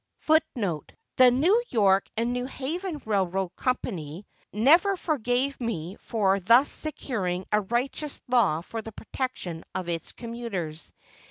[0.27, 0.79] [C] [C]
[1.17, 7.61] The New York and New Haven Railroad Company never forgave me for thus securing a
[7.61, 10.91] righteous law for the protection of its commuters.